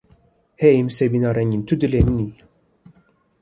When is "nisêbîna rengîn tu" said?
0.85-1.73